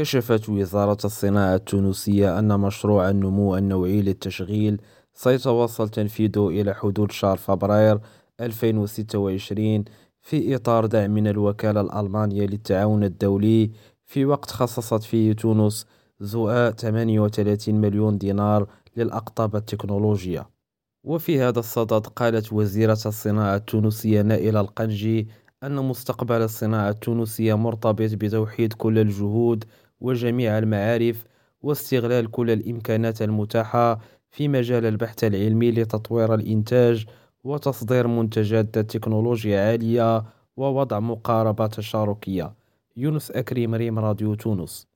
كشفت 0.00 0.48
وزارة 0.48 0.98
الصناعة 1.04 1.54
التونسية 1.54 2.38
أن 2.38 2.60
مشروع 2.60 3.10
النمو 3.10 3.56
النوعي 3.56 4.02
للتشغيل 4.02 4.80
سيتواصل 5.14 5.88
تنفيذه 5.88 6.48
إلى 6.48 6.74
حدود 6.74 7.12
شهر 7.12 7.36
فبراير 7.36 8.00
2026 8.40 9.84
في 10.20 10.54
إطار 10.54 10.86
دعم 10.86 11.10
من 11.10 11.26
الوكالة 11.26 11.80
الألمانية 11.80 12.46
للتعاون 12.46 13.04
الدولي 13.04 13.70
في 14.06 14.24
وقت 14.24 14.50
خصصت 14.50 15.02
فيه 15.02 15.32
تونس 15.32 15.86
زؤاء 16.20 16.70
38 16.70 17.74
مليون 17.74 18.18
دينار 18.18 18.66
للأقطاب 18.96 19.56
التكنولوجية. 19.56 20.50
وفي 21.04 21.40
هذا 21.40 21.58
الصدد 21.58 22.06
قالت 22.06 22.52
وزيرة 22.52 22.98
الصناعة 23.06 23.56
التونسية 23.56 24.22
نائلة 24.22 24.60
القنجي 24.60 25.28
أن 25.62 25.76
مستقبل 25.76 26.42
الصناعة 26.42 26.88
التونسية 26.90 27.54
مرتبط 27.54 28.14
بتوحيد 28.14 28.72
كل 28.72 28.98
الجهود 28.98 29.64
وجميع 30.00 30.58
المعارف 30.58 31.24
واستغلال 31.62 32.30
كل 32.30 32.50
الإمكانات 32.50 33.22
المتاحة 33.22 33.98
في 34.30 34.48
مجال 34.48 34.86
البحث 34.86 35.24
العلمي 35.24 35.70
لتطوير 35.70 36.34
الإنتاج 36.34 37.06
وتصدير 37.44 38.06
منتجات 38.06 38.76
ذات 38.76 38.90
تكنولوجيا 38.90 39.70
عالية 39.70 40.24
ووضع 40.56 41.00
مقاربة 41.00 41.66
تشاركية. 41.66 42.54
يونس 42.96 43.30
أكريم 43.30 43.74
ريم 43.74 43.98
راديو 43.98 44.34
تونس. 44.34 44.89